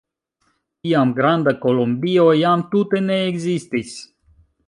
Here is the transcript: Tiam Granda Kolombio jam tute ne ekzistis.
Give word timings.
Tiam 0.87 1.11
Granda 1.19 1.53
Kolombio 1.65 2.25
jam 2.39 2.65
tute 2.73 3.03
ne 3.11 3.21
ekzistis. 3.29 3.93